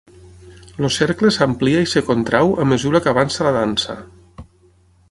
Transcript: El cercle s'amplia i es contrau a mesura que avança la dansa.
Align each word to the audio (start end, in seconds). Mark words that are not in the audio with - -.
El 0.83 0.87
cercle 0.95 1.31
s'amplia 1.35 1.83
i 1.85 1.91
es 2.01 2.07
contrau 2.09 2.55
a 2.65 2.67
mesura 2.73 3.05
que 3.05 3.13
avança 3.13 3.47
la 3.51 3.57
dansa. 3.61 4.01